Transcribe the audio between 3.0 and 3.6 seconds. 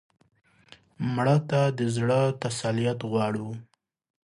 غواړو